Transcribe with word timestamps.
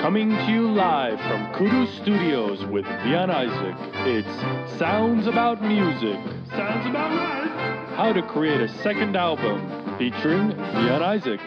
Coming 0.00 0.30
to 0.30 0.50
you 0.50 0.72
live 0.72 1.20
from 1.28 1.52
Kudu 1.52 1.86
Studios 2.00 2.64
with 2.64 2.86
Vian 2.86 3.28
Isaac, 3.28 3.76
it's 4.06 4.78
Sounds 4.78 5.26
About 5.26 5.62
Music. 5.62 6.18
Sounds 6.48 6.86
About 6.88 7.10
Right. 7.14 7.86
How 7.96 8.10
to 8.14 8.22
create 8.22 8.62
a 8.62 8.68
second 8.82 9.14
album 9.14 9.60
featuring 9.98 10.52
Vian 10.52 11.02
Isaac 11.02 11.40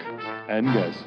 and 0.48 0.68
guests. 0.68 1.02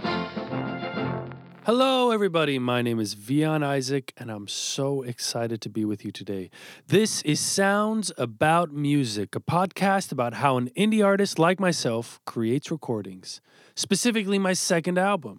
Hello, 1.65 2.11
everybody. 2.11 2.59
My 2.59 2.83
name 2.83 2.99
is 2.99 3.15
Vian 3.15 3.63
Isaac, 3.63 4.13
and 4.17 4.29
I'm 4.29 4.49
so 4.49 5.03
excited 5.03 5.61
to 5.61 5.69
be 5.69 5.85
with 5.85 6.05
you 6.05 6.11
today. 6.11 6.51
This 6.89 7.23
is 7.23 7.39
Sounds 7.39 8.11
About 8.19 8.73
Music, 8.73 9.37
a 9.37 9.41
podcast 9.41 10.11
about 10.11 10.35
how 10.35 10.57
an 10.57 10.71
indie 10.77 11.05
artist 11.05 11.39
like 11.39 11.61
myself 11.61 12.19
creates 12.25 12.73
recordings, 12.73 13.41
specifically 13.77 14.41
my 14.41 14.53
second 14.53 14.99
album. 14.99 15.39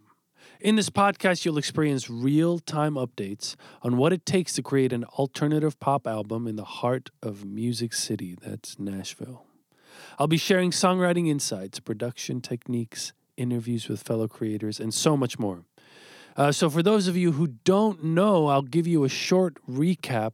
In 0.60 0.76
this 0.76 0.90
podcast, 0.90 1.46
you'll 1.46 1.60
experience 1.60 2.10
real 2.10 2.58
time 2.58 2.96
updates 2.96 3.56
on 3.84 3.96
what 3.96 4.12
it 4.12 4.26
takes 4.26 4.54
to 4.54 4.64
create 4.64 4.92
an 4.92 5.04
alternative 5.04 5.80
pop 5.80 6.08
album 6.08 6.48
in 6.48 6.56
the 6.56 6.64
heart 6.64 7.12
of 7.22 7.46
Music 7.46 7.94
City, 7.94 8.36
that's 8.42 8.80
Nashville. 8.80 9.46
I'll 10.18 10.26
be 10.26 10.38
sharing 10.38 10.72
songwriting 10.72 11.30
insights, 11.30 11.80
production 11.80 12.42
techniques, 12.42 13.14
interviews 13.38 13.88
with 13.88 14.02
fellow 14.02 14.28
creators, 14.28 14.80
and 14.80 14.92
so 14.92 15.16
much 15.16 15.38
more. 15.38 15.64
Uh, 16.36 16.52
so, 16.52 16.72
for 16.72 16.82
those 16.82 17.08
of 17.08 17.16
you 17.16 17.34
who 17.34 17.50
don't 17.64 18.04
know, 18.04 18.48
I'll 18.48 18.64
give 18.64 18.88
you 18.88 19.04
a 19.04 19.10
short 19.10 19.60
recap 19.70 20.32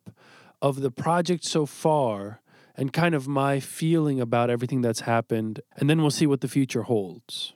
of 0.61 0.79
the 0.79 0.91
project 0.91 1.43
so 1.43 1.65
far 1.65 2.39
and 2.77 2.93
kind 2.93 3.13
of 3.13 3.27
my 3.27 3.59
feeling 3.59 4.21
about 4.21 4.49
everything 4.49 4.79
that's 4.79 5.01
happened, 5.01 5.59
and 5.75 5.89
then 5.89 5.99
we'll 5.99 6.11
see 6.11 6.27
what 6.27 6.39
the 6.39 6.47
future 6.47 6.83
holds. 6.83 7.53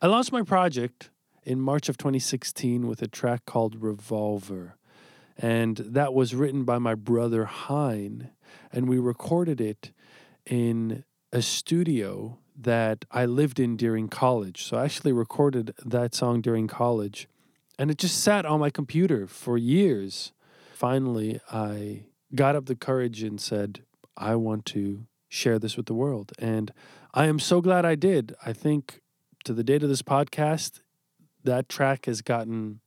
I 0.00 0.08
launched 0.08 0.32
my 0.32 0.42
project 0.42 1.10
in 1.44 1.60
March 1.60 1.88
of 1.88 1.96
2016 1.98 2.86
with 2.86 3.02
a 3.02 3.08
track 3.08 3.44
called 3.46 3.82
Revolver, 3.82 4.76
and 5.36 5.76
that 5.78 6.14
was 6.14 6.34
written 6.34 6.64
by 6.64 6.78
my 6.78 6.94
brother 6.94 7.44
Hein, 7.44 8.30
and 8.70 8.88
we 8.88 8.98
recorded 8.98 9.60
it 9.60 9.92
in 10.46 11.04
a 11.32 11.42
studio 11.42 12.38
that 12.54 13.04
I 13.10 13.24
lived 13.24 13.58
in 13.58 13.76
during 13.76 14.08
college. 14.08 14.62
So 14.64 14.76
I 14.76 14.84
actually 14.84 15.12
recorded 15.12 15.74
that 15.84 16.14
song 16.14 16.42
during 16.42 16.68
college 16.68 17.28
and 17.78 17.90
it 17.90 17.98
just 17.98 18.22
sat 18.22 18.44
on 18.44 18.60
my 18.60 18.70
computer 18.70 19.26
for 19.26 19.56
years. 19.56 20.32
Finally, 20.74 21.40
I 21.50 22.04
got 22.34 22.56
up 22.56 22.66
the 22.66 22.76
courage 22.76 23.22
and 23.22 23.40
said, 23.40 23.82
I 24.16 24.36
want 24.36 24.66
to 24.66 25.06
share 25.28 25.58
this 25.58 25.76
with 25.76 25.86
the 25.86 25.94
world. 25.94 26.32
And 26.38 26.72
I 27.14 27.26
am 27.26 27.38
so 27.38 27.60
glad 27.60 27.84
I 27.84 27.94
did. 27.94 28.34
I 28.44 28.52
think 28.52 29.00
to 29.44 29.52
the 29.52 29.64
date 29.64 29.82
of 29.82 29.88
this 29.88 30.02
podcast, 30.02 30.80
that 31.44 31.68
track 31.68 32.06
has 32.06 32.22
gotten 32.22 32.80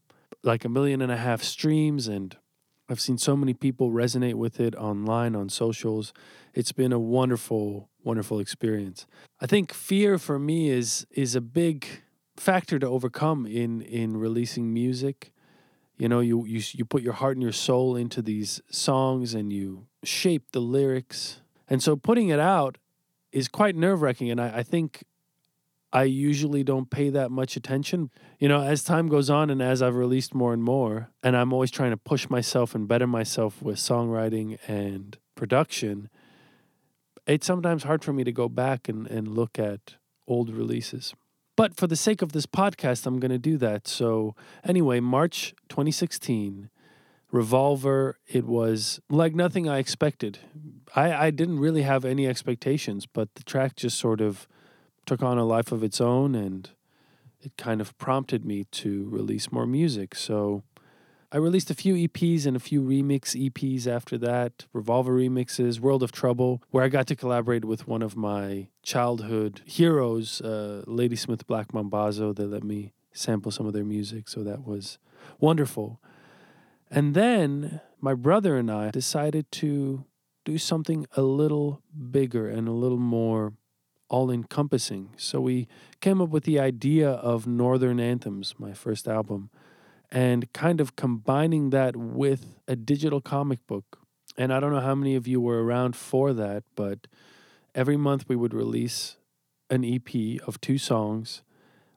like 0.44 0.64
a 0.64 0.70
million 0.70 1.02
and 1.02 1.12
a 1.12 1.18
half 1.18 1.42
streams 1.42 2.08
and 2.08 2.38
I've 2.88 3.02
seen 3.02 3.18
so 3.18 3.36
many 3.36 3.54
people 3.54 3.92
resonate 3.92 4.36
with 4.36 4.60
it 4.60 4.76
online 4.76 5.36
on 5.36 5.50
socials. 5.50 6.14
It's 6.54 6.72
been 6.72 6.94
a 6.94 7.00
wonderful 7.00 7.90
wonderful 8.04 8.40
experience. 8.40 9.08
I 9.42 9.48
think 9.48 9.74
fear 9.74 10.18
for 10.18 10.38
me 10.38 10.70
is 10.70 11.08
is 11.12 11.36
a 11.36 11.42
big 11.42 11.88
factor 12.38 12.78
to 12.80 12.88
overcome 12.88 13.48
in 13.48 13.82
in 13.82 14.18
releasing 14.18 14.72
music. 14.72 15.32
You 15.98 16.10
know, 16.10 16.20
you 16.20 16.46
you 16.46 16.62
you 16.74 16.86
put 16.86 17.02
your 17.02 17.14
heart 17.14 17.38
and 17.38 17.44
your 17.44 17.52
soul 17.52 17.96
into 17.96 18.22
these 18.22 18.62
songs 18.70 19.34
and 19.34 19.52
you 19.52 19.88
shape 20.04 20.52
the 20.52 20.60
lyrics. 20.60 21.42
And 21.68 21.82
so 21.82 21.96
putting 21.96 22.30
it 22.30 22.40
out 22.40 22.78
is 23.32 23.48
quite 23.48 23.76
nerve 23.76 24.04
wracking. 24.04 24.30
And 24.30 24.40
I, 24.40 24.58
I 24.58 24.64
think 24.64 25.04
I 25.96 26.04
usually 26.04 26.62
don't 26.62 26.90
pay 26.90 27.10
that 27.12 27.32
much 27.32 27.56
attention. 27.56 28.12
You 28.38 28.50
know, 28.50 28.62
as 28.62 28.84
time 28.84 29.08
goes 29.08 29.30
on 29.30 29.50
and 29.50 29.62
as 29.62 29.82
I've 29.82 29.96
released 29.96 30.36
more 30.36 30.52
and 30.52 30.62
more, 30.62 31.10
and 31.24 31.38
I'm 31.38 31.54
always 31.54 31.72
trying 31.72 31.92
to 31.92 31.98
push 31.98 32.30
myself 32.30 32.76
and 32.76 32.86
better 32.86 33.08
myself 33.08 33.62
with 33.62 33.78
songwriting 33.78 34.60
and 34.68 35.18
production, 35.36 36.10
it's 37.26 37.48
sometimes 37.48 37.84
hard 37.84 38.04
for 38.04 38.12
me 38.12 38.26
to 38.26 38.34
go 38.34 38.50
back 38.50 38.90
and, 38.90 39.08
and 39.08 39.30
look 39.30 39.58
at 39.58 39.96
old 40.28 40.50
releases. 40.50 41.14
But 41.56 41.78
for 41.78 41.88
the 41.88 41.96
sake 41.96 42.22
of 42.22 42.34
this 42.34 42.46
podcast, 42.46 43.06
I'm 43.06 43.22
going 43.22 43.32
to 43.32 43.38
do 43.38 43.56
that. 43.60 43.88
So, 43.88 44.36
anyway, 44.66 45.00
March 45.00 45.56
2016, 45.70 46.70
Revolver, 47.32 48.20
it 48.28 48.44
was 48.44 49.00
like 49.10 49.34
nothing 49.34 49.70
I 49.70 49.78
expected. 49.78 50.40
I, 50.94 51.28
I 51.28 51.30
didn't 51.32 51.60
really 51.60 51.84
have 51.84 52.04
any 52.04 52.28
expectations, 52.28 53.06
but 53.06 53.36
the 53.36 53.44
track 53.44 53.78
just 53.78 53.98
sort 53.98 54.20
of 54.20 54.46
took 55.06 55.24
on 55.24 55.38
a 55.38 55.46
life 55.46 55.72
of 55.72 55.84
its 55.84 56.02
own 56.02 56.36
and 56.36 56.70
it 57.42 57.56
kind 57.58 57.80
of 57.82 57.98
prompted 57.98 58.44
me 58.44 58.66
to 58.72 59.08
release 59.10 59.52
more 59.52 59.66
music. 59.68 60.16
So, 60.16 60.64
I 61.32 61.38
released 61.38 61.70
a 61.70 61.76
few 61.76 61.96
EPs 61.96 62.46
and 62.46 62.56
a 62.56 62.62
few 62.62 62.82
remix 62.82 63.36
EPs 63.36 63.88
after 63.88 64.18
that, 64.20 64.68
Revolver 64.72 65.14
remixes, 65.14 65.82
World 65.82 66.02
of 66.02 66.14
Trouble, 66.14 66.62
where 66.70 66.84
I 66.84 66.88
got 66.88 67.08
to 67.08 67.16
collaborate 67.16 67.66
with 67.66 67.90
one 67.90 68.02
of 68.02 68.16
my 68.16 68.68
childhood 68.84 69.62
heroes, 69.66 70.40
uh, 70.40 70.84
Ladysmith 70.88 71.46
Black 71.46 71.74
Mambazo. 71.74 72.34
They 72.34 72.46
let 72.46 72.64
me 72.64 72.94
sample 73.12 73.52
some 73.52 73.66
of 73.66 73.74
their 73.74 73.84
music, 73.84 74.30
so 74.30 74.44
that 74.44 74.66
was 74.66 74.98
wonderful. 75.40 76.00
And 76.90 77.16
then 77.16 77.82
my 78.00 78.14
brother 78.14 78.56
and 78.56 78.72
I 78.72 78.92
decided 78.92 79.52
to 79.54 80.06
do 80.46 80.58
something 80.58 81.08
a 81.18 81.24
little 81.24 81.82
bigger 82.12 82.48
and 82.48 82.68
a 82.68 82.72
little 82.72 83.00
more 83.00 83.54
all 84.10 84.30
encompassing. 84.32 85.10
So 85.18 85.42
we 85.42 85.68
came 86.02 86.22
up 86.22 86.30
with 86.30 86.44
the 86.44 86.60
idea 86.60 87.10
of 87.10 87.48
Northern 87.48 88.00
Anthems, 88.00 88.56
my 88.58 88.74
first 88.74 89.08
album 89.08 89.50
and 90.12 90.52
kind 90.54 90.80
of 90.80 90.96
combining 90.96 91.72
that 91.72 91.96
with 91.96 92.60
a 92.68 92.76
digital 92.76 93.22
comic 93.22 93.66
book. 93.68 94.00
And 94.38 94.54
I 94.54 94.60
don't 94.60 94.72
know 94.72 94.82
how 94.82 94.96
many 94.96 95.16
of 95.16 95.28
you 95.28 95.40
were 95.42 95.64
around 95.64 95.96
for 95.96 96.34
that, 96.34 96.64
but 96.76 97.08
every 97.74 97.98
month 97.98 98.26
we 98.28 98.36
would 98.36 98.54
release 98.54 99.18
an 99.70 99.84
EP 99.84 100.42
of 100.48 100.62
two 100.62 100.78
songs 100.78 101.42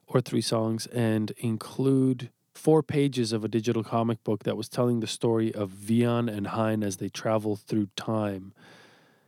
or 0.07 0.21
three 0.21 0.41
songs 0.41 0.87
and 0.87 1.31
include 1.37 2.29
four 2.53 2.81
pages 2.81 3.31
of 3.31 3.45
a 3.45 3.47
digital 3.47 3.83
comic 3.83 4.23
book 4.23 4.43
that 4.43 4.57
was 4.57 4.67
telling 4.67 4.99
the 4.99 5.07
story 5.07 5.53
of 5.53 5.71
Vian 5.71 6.29
and 6.29 6.47
Hein 6.47 6.83
as 6.83 6.97
they 6.97 7.09
travel 7.09 7.55
through 7.55 7.87
time. 7.95 8.53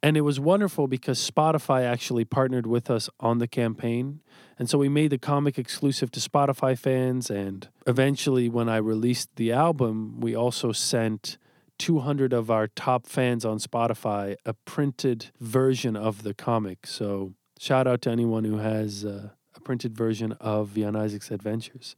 And 0.03 0.17
it 0.17 0.21
was 0.21 0.39
wonderful 0.39 0.87
because 0.87 1.19
Spotify 1.19 1.83
actually 1.83 2.25
partnered 2.25 2.65
with 2.65 2.89
us 2.89 3.09
on 3.19 3.37
the 3.37 3.47
campaign. 3.47 4.21
And 4.57 4.69
so 4.69 4.79
we 4.79 4.89
made 4.89 5.11
the 5.11 5.19
comic 5.19 5.59
exclusive 5.59 6.09
to 6.11 6.19
Spotify 6.19 6.77
fans. 6.77 7.29
And 7.29 7.67
eventually, 7.85 8.49
when 8.49 8.67
I 8.67 8.77
released 8.77 9.35
the 9.35 9.51
album, 9.51 10.19
we 10.19 10.35
also 10.35 10.71
sent 10.71 11.37
200 11.77 12.33
of 12.33 12.49
our 12.49 12.67
top 12.67 13.05
fans 13.05 13.45
on 13.45 13.59
Spotify 13.59 14.35
a 14.45 14.53
printed 14.53 15.27
version 15.39 15.95
of 15.95 16.23
the 16.23 16.33
comic. 16.33 16.87
So 16.87 17.33
shout 17.59 17.87
out 17.87 18.01
to 18.03 18.09
anyone 18.09 18.43
who 18.43 18.57
has 18.57 19.05
uh, 19.05 19.29
a 19.55 19.59
printed 19.59 19.95
version 19.95 20.31
of 20.33 20.69
Vian 20.69 20.95
Isaac's 20.95 21.29
Adventures. 21.29 21.95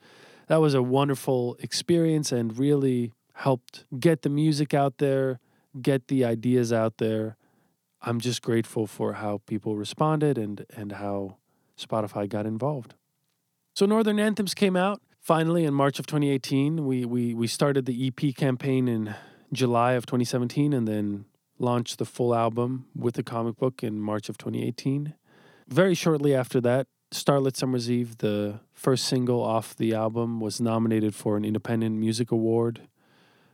That 0.48 0.62
was 0.62 0.74
a 0.74 0.84
wonderful 0.84 1.56
experience 1.60 2.34
and 2.34 2.58
really 2.58 3.14
helped 3.36 3.86
get 3.98 4.24
the 4.24 4.30
music 4.30 4.74
out 4.74 4.98
there, 4.98 5.40
get 5.82 6.10
the 6.10 6.26
ideas 6.26 6.74
out 6.74 6.98
there 6.98 7.38
I'm 8.06 8.20
just 8.20 8.42
grateful 8.42 8.86
for 8.86 9.14
how 9.14 9.42
people 9.46 9.78
responded 9.78 10.38
and 10.38 10.66
and 10.76 10.94
how 10.94 11.38
Spotify 11.78 12.28
got 12.28 12.46
involved. 12.46 12.96
So 13.74 13.86
Northern 13.86 14.20
Anthems 14.20 14.54
came 14.54 14.76
out 14.76 15.02
finally 15.22 15.64
in 15.64 15.74
March 15.74 16.00
of 16.00 16.06
2018. 16.06 16.86
We 16.86 17.06
we 17.06 17.34
we 17.34 17.48
started 17.48 17.86
the 17.86 18.08
EP 18.08 18.36
campaign 18.36 18.88
in 18.88 19.16
July 19.54 19.94
of 19.94 20.06
2017 20.06 20.74
and 20.74 20.88
then 20.88 21.26
launched 21.60 21.98
the 21.98 22.06
full 22.06 22.36
album 22.36 22.88
with 22.96 23.16
the 23.16 23.24
comic 23.24 23.56
book 23.56 23.82
in 23.84 24.00
March 24.00 24.28
of 24.28 24.38
2018. 24.38 25.14
Very 25.70 25.96
shortly 25.96 26.36
after 26.36 26.60
that, 26.60 26.88
Starlit 27.12 27.56
Summer's 27.56 27.90
Eve, 27.90 28.18
the 28.18 28.60
first 28.74 29.06
single 29.06 29.42
off 29.42 29.76
the 29.76 29.94
album, 29.94 30.42
was 30.42 30.60
nominated 30.60 31.16
for 31.16 31.38
an 31.38 31.46
Independent 31.46 31.96
Music 31.96 32.32
Award 32.32 32.82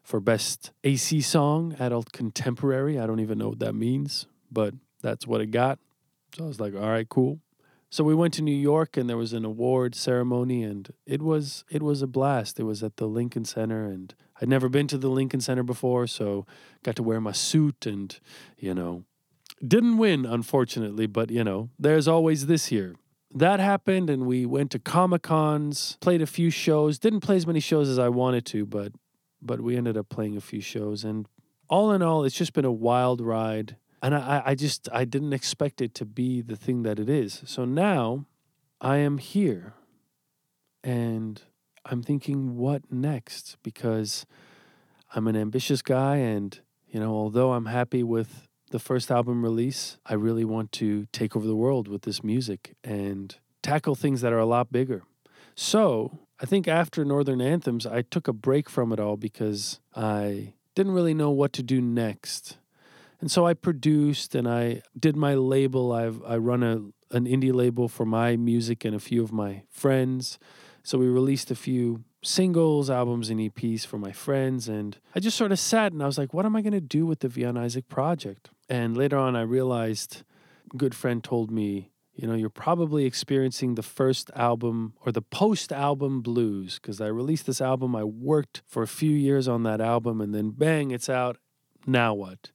for 0.01 0.19
Best 0.19 0.71
AC 0.83 1.21
Song, 1.21 1.75
Adult 1.79 2.11
Contemporary. 2.11 2.97
I 2.97 3.05
don't 3.05 3.19
even 3.19 3.37
know 3.37 3.49
what 3.49 3.59
that 3.59 3.75
means, 3.75 4.25
but 4.51 4.73
that's 5.01 5.27
what 5.27 5.41
it 5.41 5.47
got. 5.47 5.79
So 6.35 6.45
I 6.45 6.47
was 6.47 6.59
like, 6.59 6.75
all 6.75 6.89
right, 6.89 7.07
cool. 7.07 7.39
So 7.91 8.03
we 8.03 8.13
went 8.13 8.35
to 8.35 8.43
New 8.43 8.55
York 8.55 8.97
and 8.97 9.09
there 9.09 9.17
was 9.17 9.33
an 9.33 9.43
award 9.43 9.95
ceremony 9.95 10.61
and 10.61 10.93
it 11.07 11.23
was 11.23 11.63
it 11.71 11.81
was 11.81 12.03
a 12.03 12.07
blast. 12.07 12.59
It 12.59 12.63
was 12.63 12.83
at 12.83 12.97
the 12.97 13.07
Lincoln 13.07 13.45
Center 13.45 13.85
and 13.85 14.13
I'd 14.39 14.49
never 14.49 14.69
been 14.69 14.87
to 14.87 14.97
the 14.97 15.09
Lincoln 15.09 15.41
Center 15.41 15.63
before, 15.63 16.05
so 16.05 16.45
got 16.83 16.95
to 16.97 17.03
wear 17.03 17.19
my 17.19 17.31
suit 17.31 17.87
and, 17.87 18.17
you 18.57 18.75
know, 18.75 19.05
didn't 19.67 19.97
win 19.97 20.25
unfortunately, 20.25 21.07
but 21.07 21.31
you 21.31 21.43
know, 21.43 21.69
there's 21.79 22.07
always 22.07 22.45
this 22.45 22.71
year. 22.71 22.95
That 23.33 23.59
happened 23.59 24.09
and 24.09 24.27
we 24.27 24.45
went 24.45 24.69
to 24.71 24.79
Comic 24.79 25.23
Cons, 25.23 25.97
played 25.99 26.21
a 26.21 26.27
few 26.27 26.51
shows, 26.51 26.99
didn't 26.99 27.21
play 27.21 27.37
as 27.37 27.47
many 27.47 27.59
shows 27.59 27.89
as 27.89 27.97
I 27.97 28.09
wanted 28.09 28.45
to, 28.47 28.67
but 28.67 28.93
but 29.41 29.61
we 29.61 29.75
ended 29.75 29.97
up 29.97 30.09
playing 30.09 30.37
a 30.37 30.41
few 30.41 30.61
shows 30.61 31.03
and 31.03 31.27
all 31.69 31.91
in 31.91 32.01
all, 32.03 32.23
it's 32.23 32.35
just 32.35 32.53
been 32.53 32.65
a 32.65 32.71
wild 32.71 33.21
ride 33.21 33.77
and 34.01 34.15
I, 34.15 34.41
I 34.45 34.55
just 34.55 34.89
I 34.91 35.05
didn't 35.05 35.33
expect 35.33 35.81
it 35.81 35.93
to 35.95 36.05
be 36.05 36.41
the 36.41 36.55
thing 36.55 36.83
that 36.83 36.99
it 36.99 37.09
is. 37.09 37.41
So 37.45 37.65
now 37.65 38.25
I 38.81 38.97
am 38.97 39.17
here 39.17 39.73
and 40.83 41.41
I'm 41.85 42.03
thinking, 42.03 42.55
what 42.55 42.91
next? 42.91 43.57
Because 43.63 44.25
I'm 45.13 45.27
an 45.27 45.35
ambitious 45.35 45.81
guy, 45.81 46.17
and, 46.17 46.59
you 46.87 46.99
know, 46.99 47.11
although 47.11 47.53
I'm 47.53 47.65
happy 47.65 48.03
with 48.03 48.47
the 48.71 48.79
first 48.79 49.09
album 49.09 49.43
release, 49.43 49.97
I 50.05 50.13
really 50.13 50.45
want 50.45 50.71
to 50.73 51.07
take 51.11 51.35
over 51.35 51.47
the 51.47 51.55
world 51.55 51.87
with 51.87 52.03
this 52.03 52.23
music 52.23 52.75
and 52.83 53.35
tackle 53.63 53.95
things 53.95 54.21
that 54.21 54.33
are 54.33 54.39
a 54.39 54.45
lot 54.45 54.71
bigger. 54.71 55.03
So 55.55 56.19
I 56.39 56.45
think 56.45 56.67
after 56.67 57.03
Northern 57.03 57.41
Anthems, 57.41 57.87
I 57.87 58.03
took 58.03 58.27
a 58.27 58.33
break 58.33 58.69
from 58.69 58.93
it 58.93 58.99
all 58.99 59.17
because 59.17 59.79
I 59.95 60.53
didn't 60.75 60.93
really 60.93 61.15
know 61.15 61.31
what 61.31 61.51
to 61.53 61.63
do 61.63 61.81
next. 61.81 62.57
And 63.21 63.29
so 63.29 63.45
I 63.45 63.53
produced 63.53 64.35
and 64.35 64.47
I 64.47 64.81
did 64.97 65.15
my 65.15 65.35
label. 65.35 65.91
I've 65.91 66.21
I 66.25 66.37
run 66.37 66.63
a 66.63 66.81
an 67.11 67.25
indie 67.25 67.53
label 67.53 67.87
for 67.87 68.05
my 68.05 68.35
music 68.35 68.85
and 68.85 68.95
a 68.95 68.99
few 68.99 69.23
of 69.23 69.31
my 69.31 69.63
friends. 69.69 70.39
So 70.83 70.97
we 70.97 71.07
released 71.07 71.51
a 71.51 71.55
few 71.55 72.03
singles, 72.23 72.89
albums, 72.89 73.29
and 73.29 73.39
EPs 73.39 73.85
for 73.85 73.97
my 73.97 74.11
friends. 74.11 74.67
And 74.67 74.97
I 75.15 75.19
just 75.19 75.37
sort 75.37 75.51
of 75.51 75.59
sat 75.59 75.91
and 75.91 76.03
I 76.03 76.05
was 76.05 76.17
like, 76.17 76.33
what 76.33 76.45
am 76.45 76.55
I 76.55 76.61
going 76.61 76.73
to 76.73 76.81
do 76.81 77.05
with 77.05 77.19
the 77.19 77.27
Vian 77.27 77.57
Isaac 77.57 77.87
project? 77.89 78.49
And 78.67 78.95
later 78.95 79.17
on, 79.17 79.35
I 79.35 79.41
realized, 79.41 80.23
a 80.73 80.77
good 80.77 80.95
friend 80.95 81.23
told 81.23 81.51
me, 81.51 81.91
you 82.13 82.27
know, 82.27 82.35
you're 82.35 82.49
probably 82.49 83.05
experiencing 83.05 83.75
the 83.75 83.83
first 83.83 84.29
album 84.35 84.93
or 85.05 85.11
the 85.11 85.21
post 85.21 85.71
album 85.71 86.21
blues 86.21 86.75
because 86.75 86.99
I 86.99 87.07
released 87.07 87.45
this 87.45 87.61
album. 87.61 87.95
I 87.95 88.03
worked 88.03 88.61
for 88.67 88.83
a 88.83 88.87
few 88.87 89.11
years 89.11 89.47
on 89.47 89.63
that 89.63 89.79
album 89.79 90.19
and 90.19 90.35
then 90.35 90.51
bang, 90.51 90.91
it's 90.91 91.09
out. 91.09 91.37
Now 91.87 92.13
what? 92.13 92.51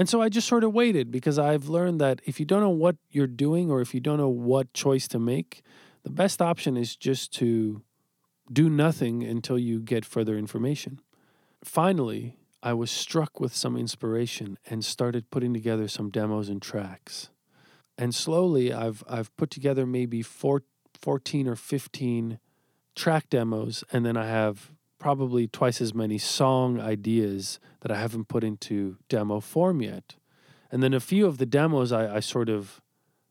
And 0.00 0.08
so 0.08 0.22
I 0.22 0.30
just 0.30 0.48
sort 0.48 0.64
of 0.64 0.72
waited 0.72 1.10
because 1.10 1.38
I've 1.38 1.68
learned 1.68 2.00
that 2.00 2.22
if 2.24 2.40
you 2.40 2.46
don't 2.46 2.62
know 2.62 2.70
what 2.70 2.96
you're 3.10 3.26
doing 3.26 3.70
or 3.70 3.82
if 3.82 3.92
you 3.92 4.00
don't 4.00 4.16
know 4.16 4.30
what 4.30 4.72
choice 4.72 5.06
to 5.08 5.18
make, 5.18 5.60
the 6.04 6.08
best 6.08 6.40
option 6.40 6.74
is 6.74 6.96
just 6.96 7.34
to 7.34 7.82
do 8.50 8.70
nothing 8.70 9.22
until 9.22 9.58
you 9.58 9.78
get 9.78 10.06
further 10.06 10.38
information. 10.38 11.02
Finally, 11.62 12.38
I 12.62 12.72
was 12.72 12.90
struck 12.90 13.40
with 13.40 13.54
some 13.54 13.76
inspiration 13.76 14.56
and 14.64 14.82
started 14.82 15.30
putting 15.30 15.52
together 15.52 15.86
some 15.86 16.08
demos 16.08 16.48
and 16.48 16.62
tracks. 16.62 17.28
And 17.98 18.14
slowly, 18.14 18.72
I've, 18.72 19.04
I've 19.06 19.36
put 19.36 19.50
together 19.50 19.84
maybe 19.84 20.22
four, 20.22 20.62
14 20.98 21.46
or 21.46 21.56
15 21.56 22.38
track 22.96 23.28
demos, 23.28 23.84
and 23.92 24.06
then 24.06 24.16
I 24.16 24.28
have 24.28 24.72
probably 25.00 25.48
twice 25.48 25.80
as 25.80 25.92
many 25.92 26.18
song 26.18 26.78
ideas 26.78 27.58
that 27.80 27.90
I 27.90 27.98
haven't 27.98 28.28
put 28.28 28.44
into 28.44 28.98
demo 29.08 29.40
form 29.40 29.82
yet. 29.82 30.14
And 30.70 30.82
then 30.82 30.94
a 30.94 31.00
few 31.00 31.26
of 31.26 31.38
the 31.38 31.46
demos 31.46 31.90
I, 31.90 32.16
I 32.16 32.20
sort 32.20 32.48
of 32.48 32.80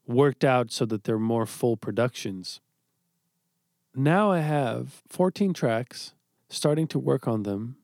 worked 0.05 0.43
out 0.43 0.71
so 0.71 0.85
that 0.85 1.05
they're 1.05 1.19
more 1.19 1.45
full 1.45 1.77
productions. 1.77 2.59
Now 3.95 4.31
I 4.31 4.39
have 4.39 5.03
14 5.07 5.53
tracks, 5.53 6.13
starting 6.49 6.87
to 6.87 6.99
work 6.99 7.27
on 7.27 7.43
them. 7.43 7.77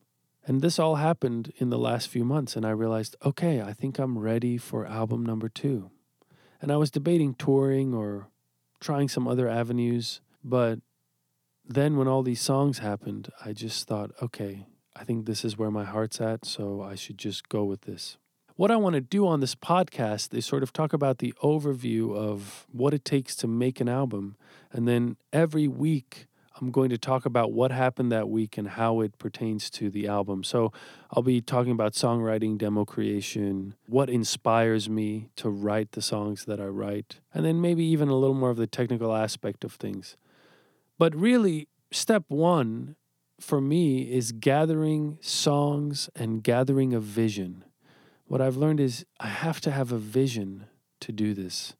And 0.44 0.60
this 0.60 0.78
all 0.78 0.96
happened 0.96 1.52
in 1.56 1.70
the 1.70 1.78
last 1.78 2.08
few 2.08 2.24
months. 2.24 2.56
And 2.56 2.66
I 2.66 2.70
realized, 2.70 3.16
okay, 3.24 3.62
I 3.62 3.72
think 3.72 3.98
I'm 3.98 4.18
ready 4.18 4.58
for 4.58 4.86
album 4.86 5.24
number 5.24 5.48
two. 5.48 5.90
And 6.60 6.70
I 6.70 6.76
was 6.76 6.90
debating 6.90 7.34
touring 7.34 7.94
or 7.94 8.28
trying 8.80 9.08
some 9.08 9.26
other 9.26 9.48
avenues. 9.48 10.20
But 10.44 10.80
then 11.68 11.96
when 11.96 12.08
all 12.08 12.22
these 12.22 12.40
songs 12.40 12.78
happened, 12.78 13.30
I 13.44 13.52
just 13.52 13.86
thought, 13.86 14.10
okay, 14.22 14.66
I 14.94 15.04
think 15.04 15.26
this 15.26 15.44
is 15.44 15.58
where 15.58 15.70
my 15.70 15.84
heart's 15.84 16.20
at. 16.20 16.44
So 16.44 16.82
I 16.82 16.94
should 16.94 17.18
just 17.18 17.48
go 17.48 17.64
with 17.64 17.82
this. 17.82 18.16
What 18.54 18.70
I 18.70 18.76
want 18.76 18.94
to 18.94 19.02
do 19.02 19.26
on 19.26 19.40
this 19.40 19.54
podcast 19.54 20.32
is 20.32 20.46
sort 20.46 20.62
of 20.62 20.72
talk 20.72 20.94
about 20.94 21.18
the 21.18 21.34
overview 21.42 22.16
of 22.16 22.66
what 22.72 22.94
it 22.94 23.04
takes 23.04 23.36
to 23.36 23.46
make 23.46 23.80
an 23.80 23.88
album. 23.88 24.36
And 24.72 24.88
then 24.88 25.16
every 25.32 25.68
week, 25.68 26.26
I'm 26.58 26.70
going 26.70 26.88
to 26.88 26.96
talk 26.96 27.26
about 27.26 27.52
what 27.52 27.70
happened 27.70 28.10
that 28.12 28.30
week 28.30 28.56
and 28.56 28.68
how 28.68 29.00
it 29.00 29.18
pertains 29.18 29.68
to 29.70 29.90
the 29.90 30.08
album. 30.08 30.42
So 30.42 30.72
I'll 31.10 31.22
be 31.22 31.42
talking 31.42 31.72
about 31.72 31.92
songwriting, 31.92 32.56
demo 32.56 32.86
creation, 32.86 33.74
what 33.86 34.08
inspires 34.08 34.88
me 34.88 35.28
to 35.36 35.50
write 35.50 35.92
the 35.92 36.00
songs 36.00 36.46
that 36.46 36.58
I 36.58 36.66
write, 36.66 37.20
and 37.34 37.44
then 37.44 37.60
maybe 37.60 37.84
even 37.84 38.08
a 38.08 38.16
little 38.16 38.34
more 38.34 38.48
of 38.48 38.56
the 38.56 38.66
technical 38.66 39.14
aspect 39.14 39.64
of 39.64 39.74
things. 39.74 40.16
But 40.98 41.14
really, 41.14 41.68
step 41.90 42.24
one 42.28 42.96
for 43.40 43.60
me 43.60 44.10
is 44.10 44.32
gathering 44.32 45.18
songs 45.20 46.08
and 46.14 46.42
gathering 46.42 46.94
a 46.94 47.00
vision 47.00 47.64
what 48.28 48.40
I've 48.40 48.56
learned 48.56 48.80
is 48.80 49.06
I 49.20 49.28
have 49.28 49.60
to 49.62 49.70
have 49.70 49.92
a 49.92 49.98
vision 49.98 50.66
to 51.00 51.12
do 51.12 51.32
this. 51.32 51.74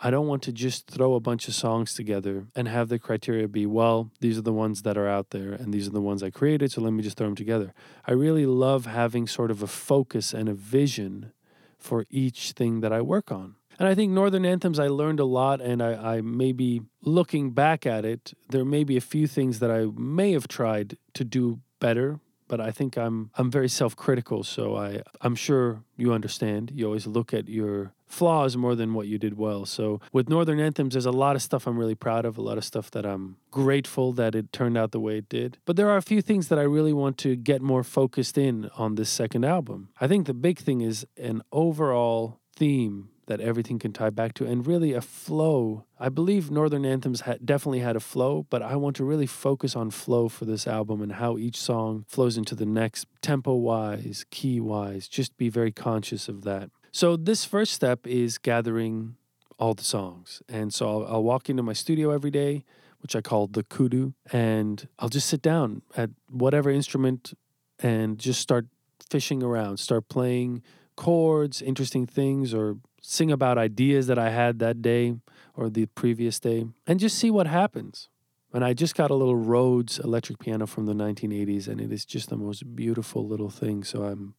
I 0.00 0.10
don't 0.10 0.26
want 0.26 0.42
to 0.44 0.52
just 0.52 0.86
throw 0.86 1.14
a 1.14 1.20
bunch 1.20 1.48
of 1.48 1.54
songs 1.54 1.94
together 1.94 2.46
and 2.56 2.66
have 2.66 2.88
the 2.88 2.98
criteria 2.98 3.46
be, 3.46 3.66
well, 3.66 4.10
these 4.20 4.38
are 4.38 4.42
the 4.42 4.52
ones 4.52 4.82
that 4.82 4.96
are 4.96 5.08
out 5.08 5.30
there 5.30 5.52
and 5.52 5.74
these 5.74 5.86
are 5.86 5.92
the 5.92 6.00
ones 6.00 6.22
I 6.22 6.30
created, 6.30 6.72
so 6.72 6.80
let 6.80 6.92
me 6.92 7.02
just 7.02 7.18
throw 7.18 7.26
them 7.26 7.36
together. 7.36 7.74
I 8.06 8.12
really 8.12 8.46
love 8.46 8.86
having 8.86 9.26
sort 9.26 9.50
of 9.50 9.62
a 9.62 9.66
focus 9.66 10.32
and 10.32 10.48
a 10.48 10.54
vision 10.54 11.32
for 11.78 12.06
each 12.08 12.52
thing 12.52 12.80
that 12.80 12.92
I 12.92 13.02
work 13.02 13.30
on. 13.30 13.56
And 13.78 13.88
I 13.88 13.94
think 13.94 14.12
Northern 14.12 14.44
Anthems, 14.44 14.78
I 14.78 14.88
learned 14.88 15.20
a 15.20 15.24
lot, 15.24 15.60
and 15.60 15.82
I, 15.82 16.16
I 16.16 16.20
maybe 16.20 16.82
looking 17.02 17.50
back 17.50 17.86
at 17.86 18.04
it, 18.04 18.32
there 18.50 18.64
may 18.64 18.84
be 18.84 18.96
a 18.96 19.00
few 19.00 19.26
things 19.26 19.58
that 19.58 19.70
I 19.70 19.86
may 19.96 20.32
have 20.32 20.48
tried 20.48 20.96
to 21.14 21.24
do 21.24 21.60
better, 21.80 22.20
but 22.48 22.60
I 22.60 22.70
think 22.70 22.98
I'm 22.98 23.30
I'm 23.36 23.50
very 23.50 23.68
self-critical, 23.68 24.44
so 24.44 24.76
I 24.76 25.02
I'm 25.20 25.34
sure 25.34 25.82
you 25.96 26.12
understand. 26.12 26.70
You 26.74 26.86
always 26.86 27.06
look 27.06 27.32
at 27.32 27.48
your 27.48 27.92
flaws 28.06 28.58
more 28.58 28.74
than 28.74 28.92
what 28.92 29.06
you 29.06 29.18
did 29.18 29.38
well. 29.38 29.64
So 29.64 30.00
with 30.12 30.28
Northern 30.28 30.60
Anthems, 30.60 30.92
there's 30.92 31.06
a 31.06 31.10
lot 31.10 31.34
of 31.34 31.40
stuff 31.40 31.66
I'm 31.66 31.78
really 31.78 31.94
proud 31.94 32.26
of, 32.26 32.36
a 32.36 32.42
lot 32.42 32.58
of 32.58 32.64
stuff 32.64 32.90
that 32.90 33.06
I'm 33.06 33.38
grateful 33.50 34.12
that 34.12 34.34
it 34.34 34.52
turned 34.52 34.76
out 34.76 34.92
the 34.92 35.00
way 35.00 35.16
it 35.16 35.30
did. 35.30 35.56
But 35.64 35.76
there 35.76 35.88
are 35.88 35.96
a 35.96 36.02
few 36.02 36.20
things 36.20 36.48
that 36.48 36.58
I 36.58 36.62
really 36.62 36.92
want 36.92 37.16
to 37.18 37.36
get 37.36 37.62
more 37.62 37.82
focused 37.82 38.36
in 38.36 38.68
on 38.76 38.96
this 38.96 39.08
second 39.08 39.44
album. 39.44 39.88
I 39.98 40.08
think 40.08 40.26
the 40.26 40.34
big 40.34 40.58
thing 40.58 40.82
is 40.82 41.06
an 41.16 41.40
overall 41.52 42.38
theme 42.54 43.08
that 43.26 43.40
everything 43.40 43.78
can 43.78 43.92
tie 43.92 44.10
back 44.10 44.34
to 44.34 44.46
and 44.46 44.66
really 44.66 44.92
a 44.92 45.00
flow. 45.00 45.84
I 45.98 46.08
believe 46.08 46.50
Northern 46.50 46.84
Anthems 46.84 47.22
ha- 47.22 47.36
definitely 47.44 47.80
had 47.80 47.96
a 47.96 48.00
flow, 48.00 48.46
but 48.50 48.62
I 48.62 48.76
want 48.76 48.96
to 48.96 49.04
really 49.04 49.26
focus 49.26 49.76
on 49.76 49.90
flow 49.90 50.28
for 50.28 50.44
this 50.44 50.66
album 50.66 51.00
and 51.00 51.12
how 51.12 51.38
each 51.38 51.56
song 51.56 52.04
flows 52.08 52.36
into 52.36 52.54
the 52.54 52.66
next 52.66 53.06
tempo 53.20 53.54
wise, 53.54 54.24
key 54.30 54.60
wise. 54.60 55.08
Just 55.08 55.36
be 55.36 55.48
very 55.48 55.72
conscious 55.72 56.28
of 56.28 56.42
that. 56.42 56.70
So, 56.90 57.16
this 57.16 57.44
first 57.44 57.72
step 57.72 58.06
is 58.06 58.36
gathering 58.38 59.16
all 59.62 59.74
the 59.74 59.84
songs. 59.84 60.42
And 60.48 60.74
so 60.74 60.88
I'll, 60.88 61.14
I'll 61.14 61.22
walk 61.22 61.48
into 61.48 61.62
my 61.62 61.72
studio 61.72 62.10
every 62.10 62.32
day, 62.32 62.64
which 63.00 63.14
I 63.14 63.20
call 63.20 63.46
the 63.46 63.62
kudu, 63.62 64.12
and 64.32 64.88
I'll 64.98 65.08
just 65.08 65.28
sit 65.28 65.40
down 65.40 65.82
at 65.96 66.10
whatever 66.28 66.68
instrument 66.68 67.32
and 67.78 68.18
just 68.18 68.40
start 68.40 68.66
fishing 69.08 69.40
around, 69.40 69.76
start 69.78 70.08
playing 70.08 70.62
chords, 70.96 71.62
interesting 71.62 72.06
things, 72.06 72.52
or 72.52 72.76
sing 73.02 73.30
about 73.30 73.58
ideas 73.58 74.06
that 74.06 74.18
I 74.18 74.30
had 74.30 74.58
that 74.60 74.80
day 74.80 75.16
or 75.54 75.68
the 75.68 75.86
previous 75.86 76.40
day, 76.40 76.64
and 76.86 76.98
just 76.98 77.18
see 77.18 77.30
what 77.30 77.46
happens. 77.46 78.08
And 78.54 78.64
I 78.64 78.74
just 78.74 78.94
got 78.94 79.10
a 79.10 79.14
little 79.14 79.36
Rhodes 79.36 79.98
electric 79.98 80.38
piano 80.38 80.66
from 80.66 80.86
the 80.86 80.94
1980s, 80.94 81.68
and 81.68 81.80
it 81.80 81.92
is 81.92 82.04
just 82.04 82.30
the 82.30 82.36
most 82.36 82.74
beautiful 82.76 83.26
little 83.26 83.50
thing. 83.50 83.82
So 83.82 84.04
I'm 84.04 84.34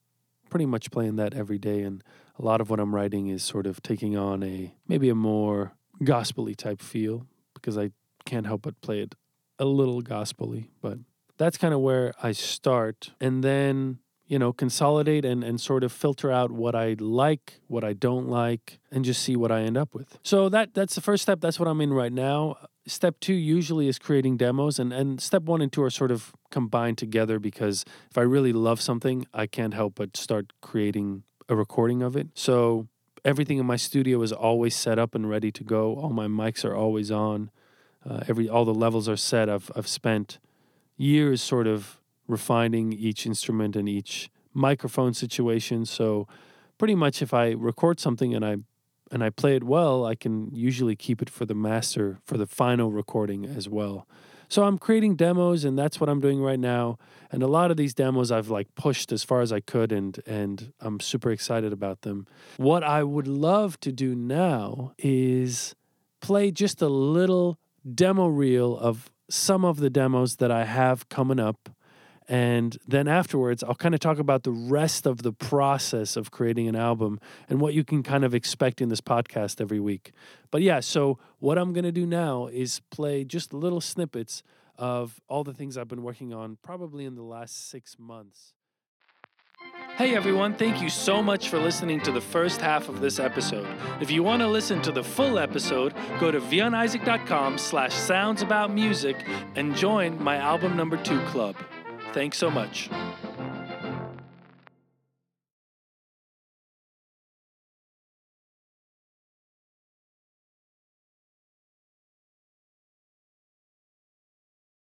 pretty 0.50 0.65
much 0.65 0.91
playing 0.91 1.17
that 1.17 1.34
every 1.34 1.58
day, 1.58 1.82
and 1.82 2.03
a 2.38 2.43
lot 2.43 2.62
of 2.62 2.70
what 2.70 2.79
I'm 2.79 2.96
writing 2.96 3.27
is 3.27 3.43
sort 3.43 3.67
of 3.67 3.82
taking 3.82 4.17
on 4.17 4.43
a 4.43 4.74
maybe 4.88 5.10
a 5.10 5.15
more 5.15 5.74
gospely 6.03 6.55
type 6.55 6.82
feel 6.82 7.27
because 7.53 7.77
I 7.77 7.91
can't 8.25 8.46
help 8.46 8.63
but 8.63 8.79
play 8.82 9.01
it 9.01 9.15
a 9.60 9.65
little 9.65 10.01
gospely, 10.01 10.70
but 10.82 11.00
that's 11.38 11.58
kind 11.58 11.74
of 11.74 11.79
where 11.79 12.13
I 12.22 12.32
start. 12.32 13.12
And 13.20 13.43
then 13.43 14.00
you 14.33 14.39
know, 14.39 14.51
consolidate 14.51 15.25
and, 15.25 15.43
and 15.43 15.61
sort 15.61 15.83
of 15.83 15.91
filter 15.91 16.31
out 16.31 16.49
what 16.49 16.73
I 16.73 16.95
like, 16.97 17.61
what 17.67 17.83
I 17.83 17.93
don't 17.93 18.27
like, 18.27 18.79
and 18.91 19.05
just 19.05 19.21
see 19.21 19.35
what 19.35 19.51
I 19.51 19.61
end 19.61 19.77
up 19.77 19.93
with. 19.93 20.17
So 20.23 20.49
that 20.49 20.73
that's 20.73 20.95
the 20.95 21.01
first 21.01 21.21
step. 21.21 21.39
That's 21.39 21.59
what 21.59 21.67
I'm 21.67 21.79
in 21.81 21.93
right 21.93 22.11
now. 22.11 22.57
Step 22.87 23.19
two 23.19 23.35
usually 23.35 23.87
is 23.87 23.99
creating 23.99 24.37
demos, 24.37 24.79
and, 24.79 24.91
and 24.91 25.21
step 25.21 25.43
one 25.43 25.61
and 25.61 25.71
two 25.71 25.83
are 25.83 25.91
sort 25.91 26.09
of 26.09 26.33
combined 26.49 26.97
together 26.97 27.37
because 27.37 27.85
if 28.09 28.17
I 28.17 28.21
really 28.21 28.53
love 28.53 28.81
something, 28.81 29.27
I 29.35 29.45
can't 29.45 29.75
help 29.75 29.93
but 29.93 30.17
start 30.17 30.51
creating 30.61 31.21
a 31.47 31.55
recording 31.55 32.01
of 32.01 32.15
it. 32.15 32.29
So 32.33 32.87
everything 33.23 33.59
in 33.59 33.67
my 33.67 33.75
studio 33.75 34.19
is 34.23 34.31
always 34.33 34.75
set 34.75 34.97
up 34.97 35.13
and 35.13 35.29
ready 35.29 35.51
to 35.51 35.63
go. 35.63 35.93
All 35.93 36.09
my 36.09 36.25
mics 36.25 36.65
are 36.65 36.75
always 36.75 37.11
on. 37.11 37.51
Uh, 38.03 38.21
every 38.27 38.49
all 38.49 38.65
the 38.65 38.73
levels 38.73 39.07
are 39.07 39.15
set. 39.15 39.47
I've 39.47 39.69
I've 39.75 39.87
spent 39.87 40.39
years 40.97 41.39
sort 41.43 41.67
of 41.67 41.99
refining 42.27 42.93
each 42.93 43.25
instrument 43.25 43.75
and 43.75 43.87
each 43.87 44.29
microphone 44.53 45.13
situation. 45.13 45.85
So 45.85 46.27
pretty 46.77 46.95
much 46.95 47.21
if 47.21 47.33
I 47.33 47.51
record 47.51 47.99
something 47.99 48.33
and 48.33 48.45
I 48.45 48.57
and 49.11 49.23
I 49.23 49.29
play 49.29 49.55
it 49.55 49.63
well, 49.63 50.05
I 50.05 50.15
can 50.15 50.49
usually 50.51 50.95
keep 50.95 51.21
it 51.21 51.29
for 51.29 51.45
the 51.45 51.53
master 51.53 52.19
for 52.25 52.37
the 52.37 52.47
final 52.47 52.91
recording 52.91 53.45
as 53.45 53.69
well. 53.69 54.07
So 54.49 54.63
I'm 54.63 54.77
creating 54.77 55.15
demos 55.15 55.65
and 55.65 55.77
that's 55.77 55.99
what 55.99 56.09
I'm 56.09 56.19
doing 56.19 56.41
right 56.41 56.59
now. 56.59 56.97
And 57.31 57.41
a 57.41 57.47
lot 57.47 57.71
of 57.71 57.77
these 57.77 57.93
demos 57.93 58.31
I've 58.31 58.49
like 58.49 58.73
pushed 58.75 59.11
as 59.11 59.23
far 59.23 59.41
as 59.41 59.51
I 59.51 59.59
could 59.59 59.91
and 59.91 60.19
and 60.25 60.73
I'm 60.79 60.99
super 60.99 61.31
excited 61.31 61.73
about 61.73 62.01
them. 62.01 62.27
What 62.57 62.83
I 62.83 63.03
would 63.03 63.27
love 63.27 63.79
to 63.81 63.91
do 63.91 64.15
now 64.15 64.93
is 64.97 65.75
play 66.21 66.51
just 66.51 66.81
a 66.81 66.87
little 66.87 67.59
demo 67.93 68.27
reel 68.27 68.77
of 68.77 69.11
some 69.29 69.65
of 69.65 69.77
the 69.77 69.89
demos 69.89 70.37
that 70.37 70.51
I 70.51 70.65
have 70.65 71.09
coming 71.09 71.39
up. 71.39 71.69
And 72.27 72.77
then 72.87 73.07
afterwards, 73.07 73.63
I'll 73.63 73.75
kind 73.75 73.93
of 73.93 73.99
talk 73.99 74.17
about 74.17 74.43
the 74.43 74.51
rest 74.51 75.05
of 75.05 75.23
the 75.23 75.33
process 75.33 76.15
of 76.15 76.31
creating 76.31 76.67
an 76.67 76.75
album 76.75 77.19
and 77.49 77.59
what 77.59 77.73
you 77.73 77.83
can 77.83 78.03
kind 78.03 78.23
of 78.23 78.33
expect 78.33 78.81
in 78.81 78.89
this 78.89 79.01
podcast 79.01 79.59
every 79.59 79.79
week. 79.79 80.11
But 80.51 80.61
yeah, 80.61 80.79
so 80.79 81.19
what 81.39 81.57
I'm 81.57 81.73
going 81.73 81.83
to 81.83 81.91
do 81.91 82.05
now 82.05 82.47
is 82.47 82.81
play 82.91 83.23
just 83.23 83.53
little 83.53 83.81
snippets 83.81 84.43
of 84.77 85.21
all 85.27 85.43
the 85.43 85.53
things 85.53 85.77
I've 85.77 85.87
been 85.87 86.03
working 86.03 86.33
on 86.33 86.57
probably 86.61 87.05
in 87.05 87.15
the 87.15 87.23
last 87.23 87.69
six 87.69 87.97
months. 87.99 88.53
Hey 89.95 90.15
everyone, 90.15 90.55
thank 90.55 90.81
you 90.81 90.89
so 90.89 91.21
much 91.21 91.49
for 91.49 91.59
listening 91.59 92.01
to 92.01 92.11
the 92.11 92.19
first 92.19 92.59
half 92.59 92.89
of 92.89 92.99
this 92.99 93.19
episode. 93.19 93.67
If 94.01 94.09
you 94.09 94.23
want 94.23 94.41
to 94.41 94.47
listen 94.47 94.81
to 94.81 94.91
the 94.91 95.03
full 95.03 95.37
episode, 95.37 95.93
go 96.19 96.31
to 96.31 96.39
vianisaac.com 96.41 97.59
slash 97.59 97.93
sounds 97.93 98.41
about 98.41 98.71
music 98.71 99.23
and 99.55 99.75
join 99.75 100.21
my 100.21 100.37
album 100.37 100.75
number 100.75 100.97
two 100.97 101.21
club. 101.25 101.55
Thanks 102.13 102.38
so 102.38 102.51
much. 102.51 102.89